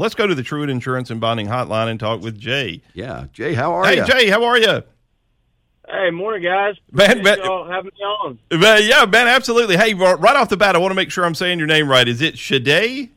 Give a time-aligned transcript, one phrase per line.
[0.00, 2.82] Let's go to the Truitt Insurance and Bonding Hotline and talk with Jay.
[2.94, 4.04] Yeah, Jay, how are you?
[4.04, 4.20] Hey, you?
[4.26, 4.84] Jay, how are you?
[5.88, 6.76] Hey, morning, guys.
[6.92, 8.38] Man, Appreciate man- y'all having me on.
[8.52, 9.76] Uh, yeah, man, absolutely.
[9.76, 12.06] Hey, right off the bat, I want to make sure I'm saying your name right.
[12.06, 13.10] Is it Shade?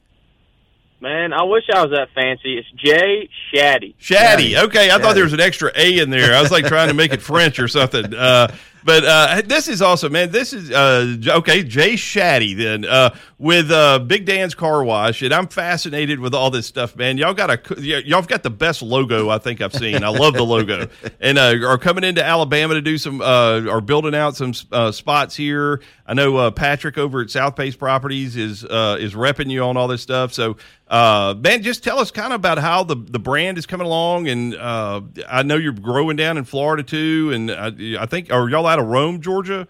[1.02, 2.58] Man, I wish I was that fancy.
[2.58, 3.94] It's Jay Shadday.
[3.98, 4.64] Shadday.
[4.64, 6.34] Okay, I thought there was an extra A in there.
[6.34, 8.12] I was like trying to make it French or something.
[8.12, 8.52] Uh,
[8.84, 10.32] but uh, this is awesome, man.
[10.32, 15.34] This is uh, okay, Jay Shadday then uh, with uh, Big Dan's Car Wash, and
[15.34, 17.18] I'm fascinated with all this stuff, man.
[17.18, 20.04] Y'all got a y'all got the best logo I think I've seen.
[20.04, 20.88] I love the logo,
[21.20, 25.36] and uh, are coming into Alabama to do some uh, are building out some spots
[25.36, 25.82] here.
[26.12, 29.88] I know uh, Patrick over at SouthPace Properties is uh, is repping you on all
[29.88, 30.34] this stuff.
[30.34, 30.58] So,
[30.90, 34.28] uh, man, just tell us kind of about how the, the brand is coming along.
[34.28, 37.32] And uh, I know you're growing down in Florida too.
[37.34, 39.70] And I, I think are y'all out of Rome, Georgia?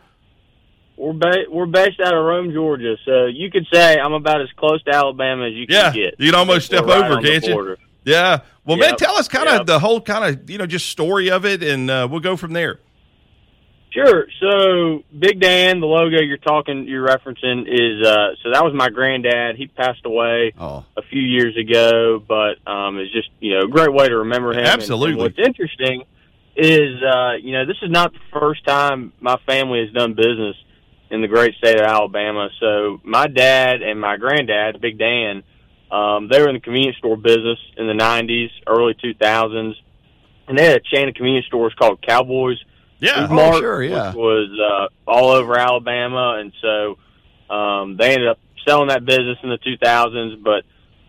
[0.97, 4.49] We're ba- we're based out of Rome, Georgia, so you could say I'm about as
[4.57, 6.15] close to Alabama as you can get.
[6.17, 7.77] you can almost step right over, can't you?
[8.03, 8.39] Yeah.
[8.65, 9.65] Well, man, tell us kind of Yep.
[9.67, 12.53] the whole kind of you know just story of it, and uh, we'll go from
[12.53, 12.79] there.
[13.91, 14.25] Sure.
[14.39, 18.89] So Big Dan, the logo you're talking, you're referencing is uh, so that was my
[18.89, 19.57] granddad.
[19.57, 23.67] He passed away Oh, a few years ago, but um, it's just you know a
[23.67, 24.59] great way to remember him.
[24.59, 25.11] And- Absolutely.
[25.13, 26.03] And, what's interesting
[26.55, 30.55] is uh, you know this is not the first time my family has done business
[31.09, 32.47] in the great state of Alabama.
[32.61, 35.43] So my dad and my granddad, Big Dan,
[35.91, 39.73] um, they were in the convenience store business in the '90s, early 2000s,
[40.47, 42.57] and they had a chain of convenience stores called Cowboys.
[43.01, 43.27] Yeah.
[43.27, 44.13] Food Mart, sure, yeah.
[44.13, 49.49] was uh, all over Alabama, and so um, they ended up selling that business in
[49.49, 50.41] the 2000s.
[50.41, 50.63] But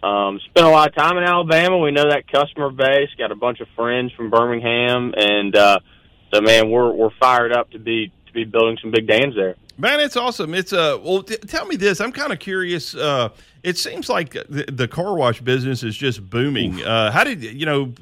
[0.06, 1.78] um, spent a lot of time in Alabama.
[1.78, 3.10] We know that customer base.
[3.18, 5.78] Got a bunch of friends from Birmingham, and uh,
[6.32, 9.56] so man, we're we're fired up to be to be building some Big Dan's there.
[9.78, 10.54] Man, it's awesome.
[10.54, 12.00] It's uh, well, t- tell me this.
[12.00, 12.94] I'm kind of curious.
[12.94, 13.30] Uh,
[13.62, 16.82] it seems like the, the car wash business is just booming.
[16.82, 17.92] Uh, how did you know?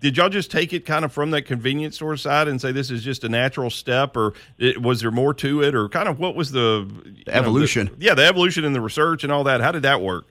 [0.00, 2.90] Did y'all just take it kind of from that convenience store side and say this
[2.90, 6.18] is just a natural step, or it, was there more to it, or kind of
[6.18, 7.90] what was the, you know, evolution.
[7.98, 9.60] the- yeah, the evolution and the research and all that.
[9.60, 10.26] How did that work?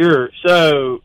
[0.00, 0.30] Sure.
[0.46, 1.02] So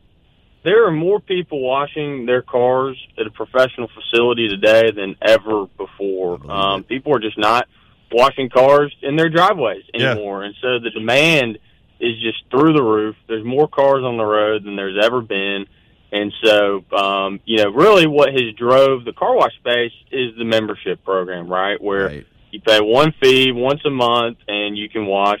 [0.64, 6.38] there are more people washing their cars at a professional facility today than ever before.
[6.50, 7.66] Um, people are just not
[8.10, 10.12] washing cars in their driveways Yeah.
[10.12, 11.58] anymore, and so the demand
[12.00, 13.16] is just through the roof.
[13.26, 15.66] There's more cars on the road than there's ever been.
[16.10, 20.44] And so, um, you know, really what has drove the car wash space is the
[20.44, 21.80] membership program, right?
[21.80, 22.26] Where right.
[22.50, 25.40] you pay one fee once a month and you can wash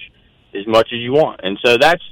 [0.54, 1.40] as much as you want.
[1.42, 2.02] And so that's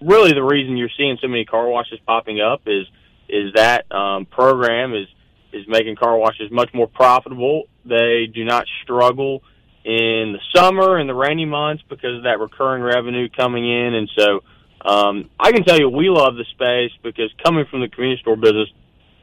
[0.00, 2.86] really the reason you're seeing so many car washes popping up is
[3.28, 5.06] is that um, program is
[5.52, 7.64] is making car washes much more profitable.
[7.84, 9.42] They do not struggle
[9.84, 13.94] in the summer and the rainy months because of that recurring revenue coming in.
[13.94, 14.40] And so
[14.84, 18.36] um, I can tell you we love the space because coming from the convenience store
[18.36, 18.68] business,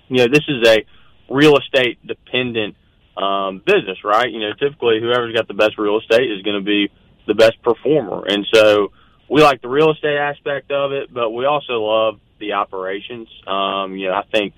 [0.07, 0.85] you know, this is a
[1.29, 2.75] real estate dependent
[3.17, 4.29] um, business, right?
[4.29, 6.91] You know, typically whoever's got the best real estate is going to be
[7.25, 8.23] the best performer.
[8.27, 8.91] And so
[9.29, 13.27] we like the real estate aspect of it, but we also love the operations.
[13.47, 14.53] Um, you know, I think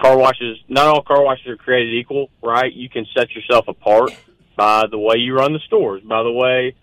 [0.00, 2.72] car washes, not all car washes are created equal, right?
[2.72, 4.10] You can set yourself apart
[4.56, 6.74] by the way you run the stores, by the way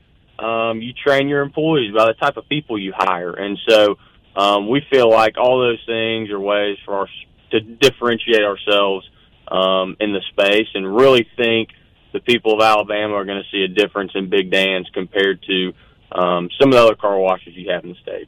[0.41, 3.33] um, you train your employees, by the type of people you hire.
[3.33, 3.95] And so
[4.35, 7.09] um, we feel like all those things are ways for us
[7.51, 9.07] to differentiate ourselves
[9.47, 11.69] um, in the space and really think
[12.13, 15.73] the people of Alabama are going to see a difference in Big Dan's compared to
[16.11, 18.27] um, some of the other car washes you have in the state.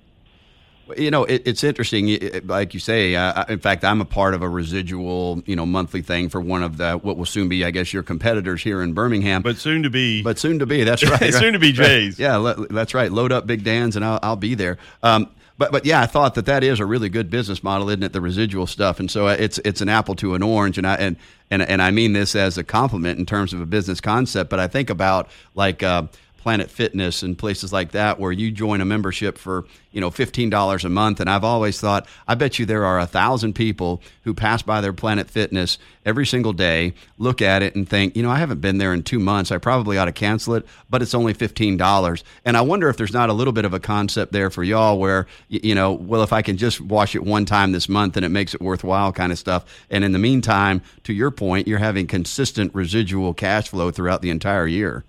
[0.98, 2.08] You know, it, it's interesting.
[2.08, 5.66] y- Like you say, uh, in fact, I'm a part of a residual, you know,
[5.66, 8.82] monthly thing for one of the what will soon be, I guess, your competitors here
[8.82, 9.42] in Birmingham.
[9.44, 10.84] But soon to be, But soon to be.
[10.84, 11.34] That's right.
[11.34, 12.20] Soon to be Jay's.
[12.20, 13.12] Yeah, that's right.
[13.12, 14.78] Load up Big Dan's, and I'll, I'll be there.
[15.02, 18.04] Um, but but yeah, I thought that that is a really good business model, isn't
[18.04, 18.12] it?
[18.12, 20.96] The residual stuff, and so uh, it's it's an apple to an orange, and I
[20.96, 21.16] and
[21.50, 24.50] and and I mean this as a compliment in terms of a business concept.
[24.50, 25.82] But I think about like.
[25.82, 26.04] Uh,
[26.44, 30.50] Planet Fitness and places like that where you join a membership for you know fifteen
[30.50, 31.22] dollars a month.
[31.22, 34.82] And I've always thought, I bet you there are a thousand people who pass by
[34.82, 38.60] their Planet Fitness every single day, look at it, and think, you know, I haven't
[38.60, 39.54] been there in two months.
[39.54, 42.26] I probably ought to cancel it, but it's only fifteen dollars.
[42.44, 45.00] And I wonder if there's not a little bit of a concept there for y'all
[45.00, 48.26] where you know, well, if I can just wash it one time this month and
[48.26, 49.64] it makes it worthwhile, kind of stuff.
[49.90, 54.30] And in the meantime, to your point, you're having consistent residual cash flow throughout the
[54.30, 55.06] entire year.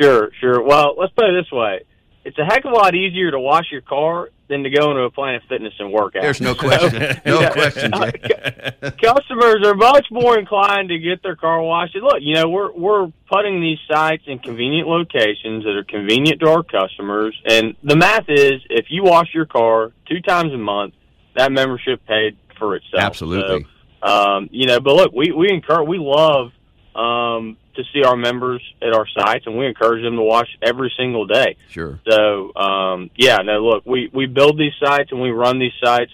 [0.00, 0.62] Sure, sure.
[0.62, 1.84] Well, let's put it this way:
[2.24, 5.02] it's a heck of a lot easier to wash your car than to go into
[5.02, 6.22] a Planet Fitness and work out.
[6.22, 7.20] There's no question.
[7.24, 8.92] No question, Jay.
[9.02, 11.94] Customers are much more inclined to get their car washed.
[11.94, 16.40] And Look, you know, we're we're putting these sites in convenient locations that are convenient
[16.40, 17.38] to our customers.
[17.46, 20.94] And the math is, if you wash your car two times a month,
[21.36, 23.02] that membership paid for itself.
[23.02, 23.66] Absolutely.
[24.02, 26.52] So, um, you know, but look, we we encourage, we love
[26.94, 30.92] um, to see our members at our sites, and we encourage them to watch every
[30.96, 31.56] single day.
[31.70, 31.98] Sure.
[32.08, 36.12] So, um, yeah, no, look, we we build these sites and we run these sites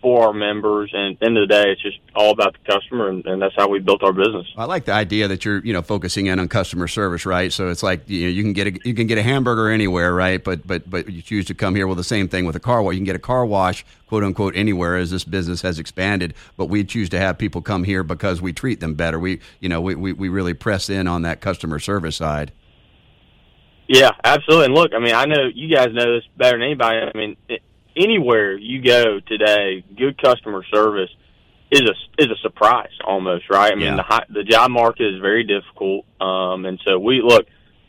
[0.00, 0.90] for our members.
[0.92, 3.40] And at the end of the day, it's just all about the customer, and, and
[3.40, 4.46] that's how we built our business.
[4.56, 7.52] I like the idea that you're, you know, focusing in on customer service, right?
[7.52, 10.14] So it's like you know, you can get a you can get a hamburger anywhere,
[10.14, 10.42] right?
[10.42, 11.86] But but but you choose to come here.
[11.86, 12.94] Well, the same thing with a car wash.
[12.94, 16.34] You can get a car wash, quote unquote, anywhere as this business has expanded.
[16.56, 19.18] But we choose to have people come here because we treat them better.
[19.18, 22.52] We you know we we, we really press in on that customer service side.
[23.92, 24.66] Yeah, absolutely.
[24.66, 26.98] And look, I mean, I know you guys know this better than anybody.
[26.98, 27.60] I mean, it,
[27.96, 31.10] anywhere you go today, good customer service
[31.70, 33.72] is a is a surprise almost, right?
[33.72, 33.96] I mean, Yeah.
[33.96, 37.46] the high, the job market is very difficult, um, and so we look,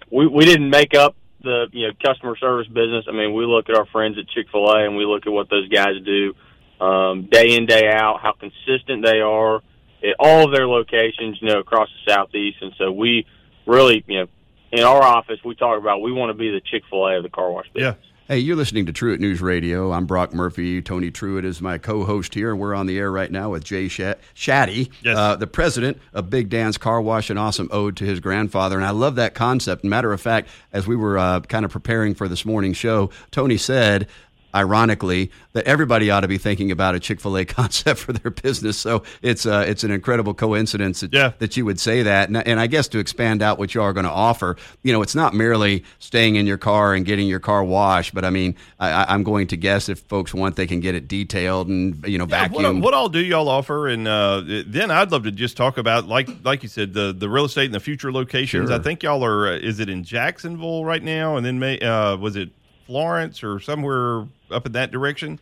[0.10, 3.06] we we didn't make up the you know customer service business.
[3.08, 5.34] I mean, we look at our friends at Chick Fil A and we look at
[5.34, 6.36] what those guys do
[6.80, 9.58] um, day in day out, how consistent they are
[10.04, 13.26] at all of their locations, you know, across the southeast, and so we
[13.66, 14.28] really, you know.
[14.74, 17.24] In our office, we talk about we want to be the Chick Fil A of
[17.24, 17.98] the car wash business.
[18.00, 18.11] Yeah.
[18.32, 19.92] Hey, you're listening to Truitt News Radio.
[19.92, 20.82] I'm Brock Murphy.
[20.82, 23.90] Tony Truitt is my co-host here, and we're on the air right now with Jay
[23.90, 25.18] Shat- Shadday, Yes.
[25.18, 28.78] uh, the president of Big Dan's Car Wash, an awesome ode to his grandfather.
[28.78, 29.84] And I love that concept.
[29.84, 33.58] Matter of fact, as we were uh, kind of preparing for this morning's show, Tony
[33.58, 34.08] said,
[34.54, 38.78] ironically, that everybody ought to be thinking about a Chick-fil-A concept for their business.
[38.78, 41.34] So it's uh, it's an incredible coincidence that, Yeah.
[41.40, 42.30] that you would say that.
[42.30, 45.02] And, and I guess to expand out what you are going to offer, you know,
[45.02, 48.56] it's not merely staying in your car and getting your car washed, but I mean,
[48.80, 52.18] I, I'm going to guess if folks want, they can get it detailed and you
[52.18, 52.76] know Yeah, vacuumed.
[52.76, 53.88] what, what all do y'all offer?
[53.88, 57.30] And uh, then I'd love to just talk about, like like you said, the the
[57.30, 58.70] real estate and the future locations.
[58.70, 58.78] Sure.
[58.80, 59.48] I think y'all are.
[59.48, 61.36] Uh, is it in Jacksonville right now?
[61.38, 62.50] And then may, uh, was it
[62.92, 65.40] Florence or somewhere up in that direction?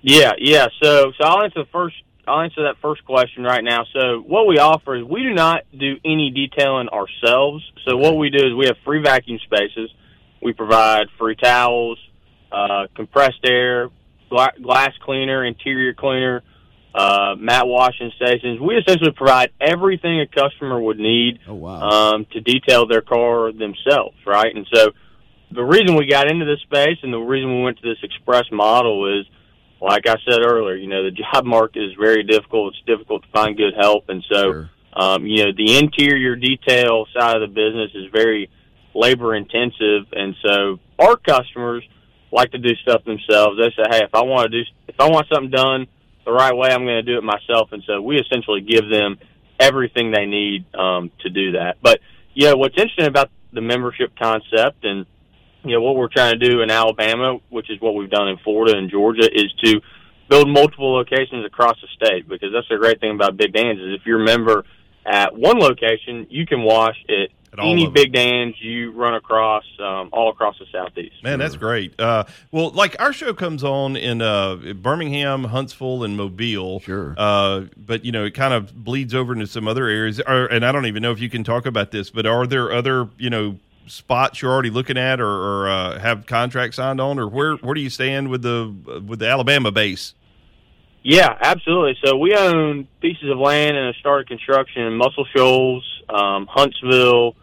[0.00, 0.68] Yeah, yeah.
[0.82, 1.96] So, so I'll answer the first.
[2.26, 3.84] I'll answer that first question right now.
[3.92, 7.62] So, what we offer is we do not do any detailing ourselves.
[7.86, 9.90] So, what we do is we have free vacuum spaces.
[10.40, 11.98] We provide free towels,
[12.50, 13.90] uh, compressed air,
[14.30, 16.42] gla- glass cleaner, interior cleaner,
[16.94, 18.60] uh, mat washing stations.
[18.60, 21.80] We essentially provide everything a customer would need oh wow!
[21.80, 24.56] um, to detail their car themselves, right?
[24.56, 24.92] And so
[25.50, 28.44] the reason we got into this space and the reason we went to this express
[28.50, 29.26] model is,
[29.80, 32.74] like I said earlier, you know, the job market is very difficult.
[32.74, 34.08] It's difficult to find good help.
[34.08, 34.70] And so, Sure.
[34.94, 38.50] um, you know, the interior detail side of the business is very
[38.94, 40.06] labor intensive.
[40.12, 41.84] And so our customers
[42.32, 43.58] like to do stuff themselves.
[43.58, 45.86] They say, hey, if I want to do, if I want something done
[46.24, 47.70] the right way, I'm going to do it myself.
[47.72, 49.18] And so we essentially give them
[49.60, 51.76] everything they need um, to do that.
[51.82, 52.00] But
[52.34, 55.06] you know, what's interesting about the membership concept and
[55.68, 58.38] you know what we're trying to do in Alabama, which is what we've done in
[58.38, 59.80] Florida and Georgia, is to
[60.28, 62.28] build multiple locations across the state.
[62.28, 64.64] Because that's the great thing about Big Dan's is if you're a member
[65.04, 67.88] at one location, you can wash at, At any.
[67.88, 71.22] Big Dan's you run across um, all across the southeast.
[71.22, 71.98] Man, that's great.
[72.00, 76.80] Uh, well, like our show comes on in uh, Birmingham, Huntsville, and Mobile.
[76.80, 77.14] Sure.
[77.16, 80.20] Uh, but you know, it kind of bleeds over into some other areas.
[80.20, 82.72] Are, and I don't even know if you can talk about this, but are there
[82.72, 87.18] other you know spots you're already looking at, or, or uh, have contracts signed on,
[87.18, 90.14] or where where do you stand with the with the Alabama base?
[91.02, 91.96] Yeah, absolutely.
[92.04, 97.36] So we own pieces of land and have started construction in Muscle Shoals, um, Huntsville,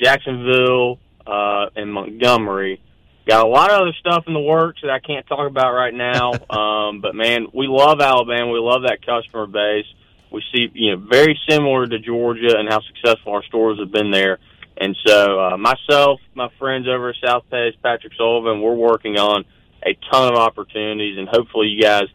[0.00, 2.80] Jacksonville, uh, and Montgomery.
[3.26, 5.92] Got a lot of other stuff in the works that I can't talk about right
[5.92, 6.32] now.
[6.50, 8.52] um, but man, we love Alabama.
[8.52, 9.86] We love that customer base.
[10.30, 14.12] We see, you know, very similar to Georgia and how successful our stores have been
[14.12, 14.38] there.
[14.80, 19.44] And so, uh, myself, my friends over at SouthPace, Patrick Sullivan, we're working on
[19.84, 22.08] a ton of opportunities, and hopefully, you guys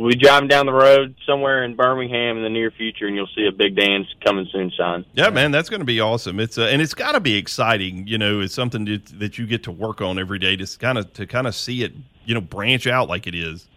[0.00, 3.28] We'll be driving down the road somewhere in Birmingham in the near future, and you'll
[3.36, 5.04] see a Big Dan's coming soon sign.
[5.12, 6.40] Yeah, man, that's going to be awesome.
[6.40, 8.06] It's uh, and it's got to be exciting.
[8.06, 10.96] You know, it's something that, that you get to work on every day to kind
[10.96, 11.92] of to kind of see it,
[12.24, 13.68] you know, branch out like it is.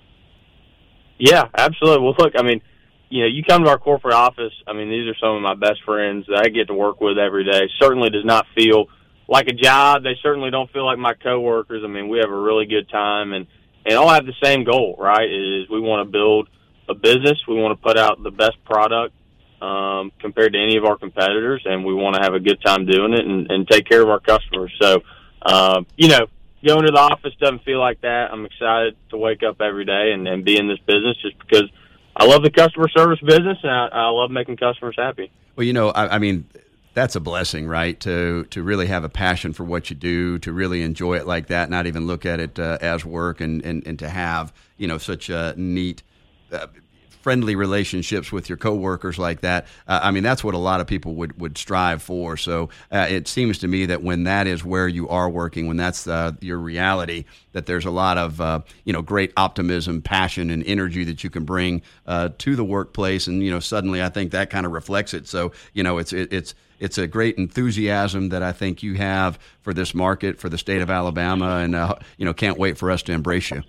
[1.20, 2.06] Yeah, absolutely.
[2.06, 2.62] Well, look, I mean,
[3.14, 4.54] you know, you come to our corporate office.
[4.66, 7.20] I mean, these are some of my best friends that I get to work with
[7.20, 7.70] every day.
[7.80, 8.88] Certainly does not feel
[9.28, 10.02] like a job.
[10.02, 11.84] They certainly don't feel like my coworkers.
[11.86, 13.46] I mean, we have a really good time, and
[13.86, 15.30] and all have the same goal, right?
[15.30, 16.50] Is we want to build
[16.90, 17.38] a business.
[17.48, 19.14] We want to put out the best product
[19.62, 22.88] um, compared to any of our competitors, and we want to have a good time
[22.88, 24.74] doing it and, and take care of our customers.
[24.82, 25.04] So,
[25.44, 26.26] um, you know,
[26.66, 28.32] going to the office doesn't feel like that.
[28.32, 31.70] I'm excited to wake up every day and, and be in this business just because
[32.16, 35.32] I love the customer service business and I, I love making customers happy.
[35.56, 36.48] Well, you know, I, I mean,
[36.94, 38.00] that's a blessing, right?
[38.02, 41.48] To to really have a passion for what you do, to really enjoy it like
[41.48, 44.88] that, not even look at it uh, as work, and, and and to have you
[44.88, 46.04] know such a neat
[46.52, 46.68] uh,
[47.24, 49.66] friendly relationships with your coworkers like that.
[49.88, 52.36] Uh, I mean, that's what a lot of people would, would strive for.
[52.36, 55.78] So uh, it seems to me that when that is where you are working, when
[55.78, 60.50] that's uh, your reality, that there's a lot of uh, you know great optimism, passion,
[60.50, 64.10] and energy that you can bring uh, to the workplace, and you know suddenly I
[64.10, 65.28] think that kind of reflects it.
[65.28, 69.40] So you know it's it, it's it's a great enthusiasm that I think you have
[69.62, 72.92] for this market, for the state of Alabama, and uh, you know can't wait for
[72.92, 73.64] us to embrace you.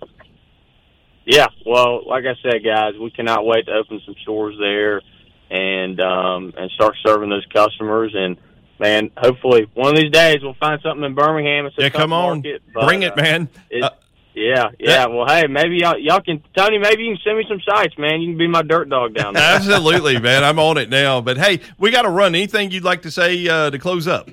[1.25, 5.01] Yeah, well, like I said, guys, we cannot wait to open some stores there
[5.49, 8.13] and um, and start serving those customers.
[8.15, 8.37] And
[8.79, 11.65] man, hopefully one of these days we'll find something in Birmingham.
[11.65, 13.49] It's a yeah, come on, market, but, bring it, uh, man.
[13.81, 13.89] Uh,
[14.35, 15.07] yeah, yeah.
[15.07, 16.77] Well, hey, maybe y'all, y'all can, Tony.
[16.77, 18.21] Maybe you can send me some sites, man.
[18.21, 19.43] You can be my dirt dog down there.
[19.55, 20.43] Absolutely, man.
[20.43, 21.21] I'm on it now.
[21.21, 22.35] But hey, we got to run.
[22.35, 24.29] Anything you'd like to say uh, to close up?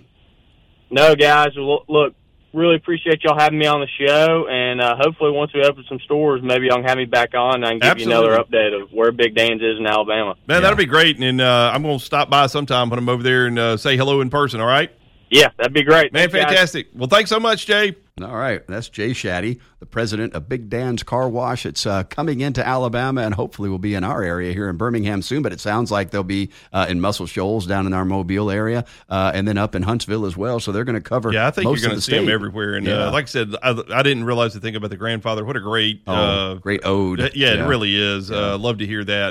[0.90, 1.52] No, guys.
[1.56, 2.14] Look,
[2.52, 5.98] really appreciate y'all having me on the show, and uh, hopefully once we open some
[6.00, 8.80] stores, maybe y'all can have me back on and I can give you another update
[8.80, 10.34] of where Big Dan's is in Alabama.
[10.46, 11.18] Man, that'll be great.
[11.18, 13.96] And uh, I'm going to stop by sometime when I'm over there and uh, say
[13.96, 14.60] hello in person.
[14.60, 14.90] All right,
[15.30, 16.12] Yeah, that'd be great.
[16.12, 16.28] man.
[16.28, 16.44] Thanks, guys.
[16.44, 16.88] Fantastic.
[16.94, 17.96] Well, thanks so much, Jay.
[18.20, 21.64] All right, that's Jay Shadday, the president of Big Dan's Car Wash.
[21.64, 25.22] It's uh, coming into Alabama and hopefully will be in our area here in Birmingham
[25.22, 25.40] soon.
[25.42, 28.84] But it sounds like they'll be uh, in Muscle Shoals down in our Mobile area,
[29.08, 30.60] uh, and then up in Huntsville as well.
[30.60, 31.32] So they're going to cover.
[31.32, 32.74] Yeah, I think you're going to see them everywhere.
[32.74, 33.06] And Yeah.
[33.06, 35.42] uh, like I said, I, I didn't realize the thing about the grandfather.
[35.46, 37.32] What a great, Oh, uh, great ode.
[37.34, 38.30] yeah, it really is.
[38.30, 39.30] Uh, love to hear that.